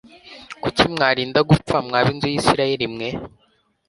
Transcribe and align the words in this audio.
kuki 0.61 0.83
mwarinda 0.93 1.39
gupfa, 1.49 1.75
mwa 1.87 1.99
b'inzu 2.05 2.27
y'isiraheri 2.33 2.85
mwe 2.93 3.09